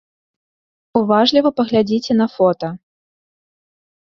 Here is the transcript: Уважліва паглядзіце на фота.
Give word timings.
Уважліва 1.01 1.49
паглядзіце 1.61 2.13
на 2.23 2.27
фота. 2.37 2.67